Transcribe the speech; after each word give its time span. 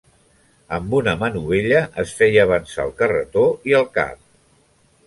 Amb 0.77 0.95
una 0.99 1.13
manovella 1.25 1.83
es 2.05 2.15
feia 2.23 2.47
avançar 2.51 2.87
el 2.91 2.97
carretó 3.03 3.47
i 3.73 3.79
el 3.83 3.89
cap. 4.01 4.21